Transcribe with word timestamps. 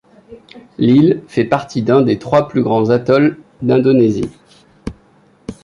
L'île 0.79 1.21
fait 1.27 1.43
partie 1.45 1.83
d'un 1.83 2.01
des 2.01 2.17
trois 2.17 2.47
plus 2.47 2.63
grands 2.63 2.89
atolls 2.89 3.37
d'Indonésie. 3.61 4.31